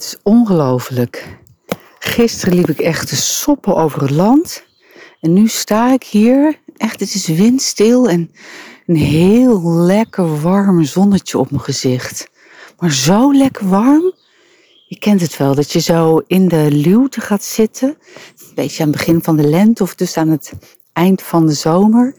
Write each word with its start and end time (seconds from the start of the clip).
Het 0.00 0.08
is 0.08 0.18
ongelooflijk. 0.22 1.38
Gisteren 1.98 2.54
liep 2.54 2.68
ik 2.68 2.78
echt 2.78 3.08
te 3.08 3.16
soppen 3.16 3.76
over 3.76 4.00
het 4.00 4.10
land. 4.10 4.64
En 5.20 5.32
nu 5.32 5.48
sta 5.48 5.92
ik 5.92 6.04
hier. 6.04 6.58
Echt, 6.76 7.00
het 7.00 7.14
is 7.14 7.26
windstil 7.26 8.08
en 8.08 8.30
een 8.86 8.96
heel 8.96 9.62
lekker 9.72 10.40
warm 10.40 10.84
zonnetje 10.84 11.38
op 11.38 11.50
mijn 11.50 11.62
gezicht. 11.62 12.30
Maar 12.78 12.92
zo 12.92 13.34
lekker 13.34 13.68
warm. 13.68 14.14
Je 14.86 14.98
kent 14.98 15.20
het 15.20 15.36
wel, 15.36 15.54
dat 15.54 15.72
je 15.72 15.80
zo 15.80 16.22
in 16.26 16.48
de 16.48 16.68
luwte 16.70 17.20
gaat 17.20 17.44
zitten. 17.44 17.88
Een 17.88 18.54
beetje 18.54 18.82
aan 18.82 18.88
het 18.88 18.98
begin 18.98 19.22
van 19.22 19.36
de 19.36 19.48
lente 19.48 19.82
of 19.82 19.94
dus 19.94 20.16
aan 20.16 20.28
het 20.28 20.52
eind 20.92 21.22
van 21.22 21.46
de 21.46 21.54
zomer. 21.54 22.14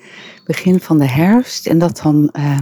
Begin 0.46 0.80
van 0.80 1.00
de 1.00 1.08
herfst. 1.08 1.68
En 1.68 1.80
dat 1.80 2.00
dan, 2.04 2.30
eh, 2.32 2.58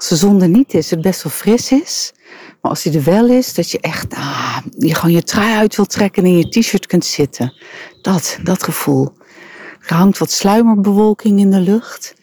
als 0.00 0.08
de 0.08 0.16
zon 0.16 0.42
er 0.42 0.48
niet 0.48 0.74
is, 0.74 0.90
het 0.90 1.00
best 1.00 1.22
wel 1.22 1.32
fris 1.32 1.72
is. 1.72 2.12
Maar 2.60 2.70
als 2.70 2.82
die 2.82 2.92
er 2.92 3.04
wel 3.04 3.28
is, 3.28 3.54
dat 3.54 3.70
je 3.70 3.80
echt 3.80 4.14
ah, 4.14 4.56
je 4.78 4.94
gewoon 4.94 5.14
je 5.14 5.22
trui 5.22 5.56
uit 5.56 5.76
wilt 5.76 5.90
trekken 5.90 6.24
en 6.24 6.30
in 6.30 6.36
je 6.36 6.48
t-shirt 6.48 6.86
kunt 6.86 7.04
zitten. 7.04 7.54
Dat, 8.02 8.38
dat 8.42 8.62
gevoel. 8.62 9.12
Er 9.86 9.94
hangt 9.96 10.18
wat 10.18 10.30
sluimerbewolking 10.30 11.38
in 11.38 11.50
de 11.50 11.60
lucht. 11.60 12.14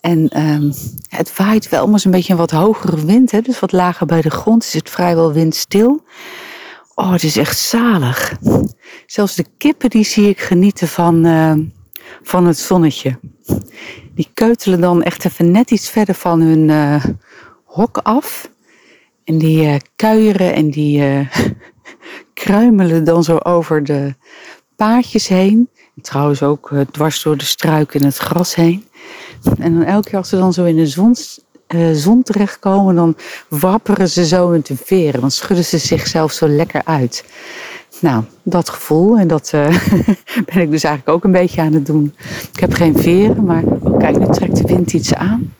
En 0.00 0.40
um, 0.40 0.72
het 1.08 1.36
waait 1.36 1.68
wel, 1.68 1.88
maar 1.88 2.00
een 2.04 2.10
beetje 2.10 2.32
een 2.32 2.38
wat 2.38 2.50
hogere 2.50 3.04
wind. 3.04 3.30
Hè? 3.30 3.40
Dus 3.40 3.60
wat 3.60 3.72
lager 3.72 4.06
bij 4.06 4.20
de 4.22 4.30
grond 4.30 4.64
is 4.64 4.72
het 4.72 4.90
vrijwel 4.90 5.32
windstil. 5.32 6.04
Oh, 6.94 7.12
het 7.12 7.22
is 7.22 7.36
echt 7.36 7.58
zalig. 7.58 8.36
Zelfs 9.06 9.34
de 9.34 9.46
kippen 9.58 9.90
die 9.90 10.04
zie 10.04 10.28
ik 10.28 10.40
genieten 10.40 10.88
van, 10.88 11.26
uh, 11.26 11.52
van 12.22 12.46
het 12.46 12.58
zonnetje. 12.58 13.18
Die 14.14 14.30
keutelen 14.34 14.80
dan 14.80 15.02
echt 15.02 15.24
even 15.24 15.50
net 15.50 15.70
iets 15.70 15.90
verder 15.90 16.14
van 16.14 16.40
hun 16.40 16.68
uh, 16.68 17.04
hok 17.64 17.98
af. 17.98 18.50
En 19.24 19.38
die 19.38 19.66
uh, 19.66 19.76
kuieren 19.96 20.54
en 20.54 20.70
die 20.70 21.00
uh, 21.00 21.28
kruimelen 22.34 23.04
dan 23.04 23.24
zo 23.24 23.36
over 23.36 23.84
de 23.84 24.14
paadjes 24.76 25.28
heen. 25.28 25.68
En 25.96 26.02
trouwens 26.02 26.42
ook 26.42 26.70
dwars 26.90 27.22
door 27.22 27.36
de 27.36 27.44
struiken 27.44 28.00
en 28.00 28.06
het 28.06 28.16
gras 28.16 28.54
heen. 28.54 28.88
En 29.58 29.74
dan 29.74 29.84
elke 29.84 30.08
keer 30.08 30.18
als 30.18 30.28
ze 30.28 30.36
dan 30.36 30.52
zo 30.52 30.64
in 30.64 30.76
de 30.76 30.86
zon, 30.86 31.16
zon 31.92 32.22
terechtkomen, 32.22 32.94
dan 32.94 33.16
wapperen 33.48 34.08
ze 34.08 34.26
zo 34.26 34.50
in 34.50 34.60
de 34.64 34.76
veren. 34.76 35.20
Dan 35.20 35.30
schudden 35.30 35.64
ze 35.64 35.78
zichzelf 35.78 36.32
zo 36.32 36.48
lekker 36.48 36.84
uit. 36.84 37.24
Nou, 38.00 38.24
dat 38.42 38.68
gevoel 38.68 39.18
en 39.18 39.28
dat 39.28 39.50
ben 40.52 40.60
ik 40.62 40.70
dus 40.70 40.84
eigenlijk 40.84 41.08
ook 41.08 41.24
een 41.24 41.32
beetje 41.32 41.60
aan 41.60 41.72
het 41.72 41.86
doen. 41.86 42.14
Ik 42.52 42.60
heb 42.60 42.72
geen 42.72 42.98
veren, 42.98 43.44
maar 43.44 43.62
oh, 43.64 43.98
kijk, 43.98 44.18
nu 44.18 44.26
trekt 44.26 44.56
de 44.56 44.74
wind 44.74 44.92
iets 44.92 45.14
aan. 45.14 45.54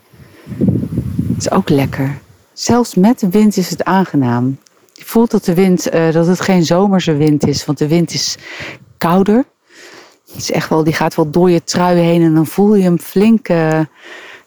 Het 1.27 1.37
is 1.37 1.51
ook 1.51 1.69
lekker. 1.69 2.17
Zelfs 2.53 2.95
met 2.95 3.19
de 3.19 3.29
wind 3.29 3.57
is 3.57 3.69
het 3.69 3.83
aangenaam. 3.83 4.57
Je 4.93 5.05
voelt 5.05 5.31
dat 5.31 5.45
de 5.45 5.53
wind, 5.53 5.93
uh, 5.93 6.11
dat 6.11 6.27
het 6.27 6.41
geen 6.41 6.65
zomerse 6.65 7.15
wind 7.15 7.47
is, 7.47 7.65
want 7.65 7.77
de 7.77 7.87
wind 7.87 8.13
is 8.13 8.37
kouder. 8.97 9.45
Het 10.27 10.37
is 10.37 10.51
echt 10.51 10.69
wel, 10.69 10.83
die 10.83 10.93
gaat 10.93 11.15
wel 11.15 11.29
door 11.29 11.49
je 11.49 11.63
trui 11.63 11.99
heen 11.99 12.21
en 12.21 12.33
dan 12.33 12.45
voel 12.45 12.75
je 12.75 12.87
een 12.87 12.99
flinke, 12.99 13.87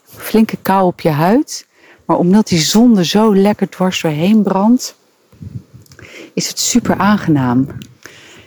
flinke 0.04 0.56
kou 0.62 0.86
op 0.86 1.00
je 1.00 1.08
huid. 1.08 1.66
Maar 2.04 2.19
omdat 2.19 2.48
die 2.48 2.58
zon 2.58 2.98
er 2.98 3.04
zo 3.04 3.34
lekker 3.34 3.69
dwars 3.69 4.02
doorheen 4.02 4.42
brandt, 4.42 4.94
is 6.34 6.48
het 6.48 6.58
super 6.58 6.96
aangenaam. 6.96 7.66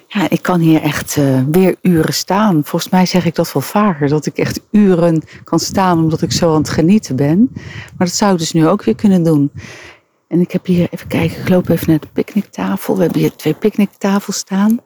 Ja, 0.07 0.29
ik 0.29 0.41
kan 0.41 0.59
hier 0.59 0.81
echt 0.81 1.15
uh, 1.15 1.39
weer 1.51 1.75
uren 1.81 2.13
staan. 2.13 2.61
Volgens 2.65 2.91
mij 2.91 3.05
zeg 3.05 3.25
ik 3.25 3.35
dat 3.35 3.53
wel 3.53 3.61
vaker, 3.61 4.07
dat 4.07 4.25
ik 4.25 4.37
echt 4.37 4.59
uren 4.71 5.23
kan 5.43 5.59
staan 5.59 5.99
omdat 5.99 6.21
ik 6.21 6.31
zo 6.31 6.51
aan 6.51 6.61
het 6.61 6.69
genieten 6.69 7.15
ben. 7.15 7.49
Maar 7.97 8.07
dat 8.07 8.15
zou 8.15 8.33
ik 8.33 8.39
dus 8.39 8.51
nu 8.51 8.67
ook 8.67 8.83
weer 8.83 8.95
kunnen 8.95 9.23
doen. 9.23 9.51
En 10.27 10.39
ik 10.39 10.51
heb 10.51 10.65
hier, 10.65 10.87
even 10.89 11.07
kijken, 11.07 11.41
ik 11.41 11.49
loop 11.49 11.69
even 11.69 11.89
naar 11.89 11.99
de 11.99 12.07
picknicktafel. 12.13 12.95
We 12.95 13.01
hebben 13.01 13.19
hier 13.19 13.35
twee 13.35 13.53
picknicktafels 13.53 14.37
staan. 14.37 14.79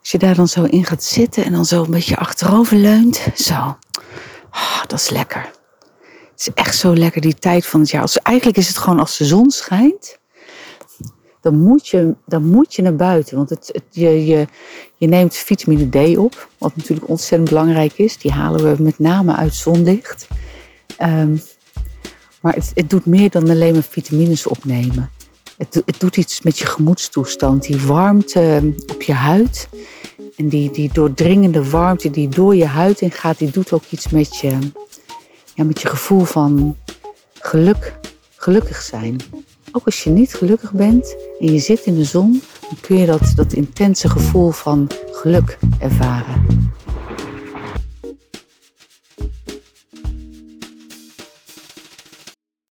Als 0.00 0.10
je 0.10 0.18
daar 0.18 0.34
dan 0.34 0.48
zo 0.48 0.62
in 0.62 0.84
gaat 0.84 1.04
zitten 1.04 1.44
en 1.44 1.52
dan 1.52 1.64
zo 1.64 1.84
een 1.84 1.90
beetje 1.90 2.16
achterover 2.16 2.76
leunt. 2.76 3.26
Zo, 3.34 3.76
oh, 4.50 4.82
dat 4.86 4.98
is 4.98 5.10
lekker. 5.10 5.50
Het 6.30 6.40
is 6.40 6.50
echt 6.54 6.76
zo 6.76 6.94
lekker 6.94 7.20
die 7.20 7.34
tijd 7.34 7.66
van 7.66 7.80
het 7.80 7.90
jaar. 7.90 8.16
Eigenlijk 8.22 8.58
is 8.58 8.68
het 8.68 8.78
gewoon 8.78 9.00
als 9.00 9.16
de 9.16 9.24
zon 9.24 9.50
schijnt 9.50 10.18
dan 11.44 11.58
moet 11.58 11.88
je, 11.88 12.14
dan 12.26 12.44
moet 12.44 12.74
je 12.74 12.82
naar 12.82 12.96
buiten. 12.96 13.36
Want 13.36 13.50
het, 13.50 13.72
je, 13.90 14.26
je, 14.26 14.46
je 14.96 15.06
neemt 15.06 15.36
vitamine 15.36 15.88
D 15.88 16.16
op, 16.16 16.48
wat 16.58 16.76
natuurlijk 16.76 17.08
ontzettend 17.08 17.48
belangrijk 17.48 17.92
is. 17.92 18.18
Die 18.18 18.32
halen 18.32 18.76
we 18.76 18.82
met 18.82 18.98
name 18.98 19.34
uit 19.34 19.54
zonlicht. 19.54 20.28
Um, 21.02 21.40
maar 22.40 22.54
het, 22.54 22.70
het, 22.74 22.90
doet 22.90 23.06
meer 23.06 23.30
dan 23.30 23.50
alleen 23.50 23.72
maar 23.72 23.82
vitamines 23.82 24.46
opnemen. 24.46 25.10
Het, 25.56 25.82
het 25.86 26.00
doet 26.00 26.16
iets 26.16 26.42
met 26.42 26.58
je 26.58 26.66
gemoedstoestand. 26.66 27.62
Die 27.62 27.80
warmte 27.80 28.74
op 28.86 29.02
je 29.02 29.12
huid. 29.12 29.68
En 30.36 30.48
die, 30.48 30.70
die 30.70 30.90
doordringende 30.92 31.70
warmte 31.70 32.10
die 32.10 32.28
door 32.28 32.56
je 32.56 32.66
huid 32.66 33.00
in 33.00 33.10
gaat, 33.10 33.38
die 33.38 33.50
doet 33.50 33.72
ook 33.72 33.84
iets 33.90 34.08
met 34.08 34.36
je, 34.36 34.58
ja, 35.54 35.64
met 35.64 35.80
je 35.80 35.88
gevoel 35.88 36.24
van 36.24 36.76
geluk, 37.34 37.98
gelukkig 38.36 38.82
zijn. 38.82 39.16
Ook 39.76 39.84
als 39.84 40.04
je 40.04 40.10
niet 40.10 40.34
gelukkig 40.34 40.72
bent 40.72 41.16
en 41.38 41.52
je 41.52 41.58
zit 41.58 41.80
in 41.84 41.94
de 41.94 42.04
zon, 42.04 42.42
dan 42.60 42.78
kun 42.80 42.96
je 42.96 43.06
dat, 43.06 43.32
dat 43.36 43.52
intense 43.52 44.08
gevoel 44.08 44.50
van 44.50 44.90
geluk 45.10 45.58
ervaren. 45.78 46.53